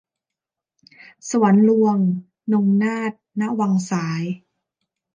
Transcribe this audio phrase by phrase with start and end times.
[1.29, 1.97] สวรรค์ลวง-
[2.53, 4.23] นงนาถ ณ วังสาย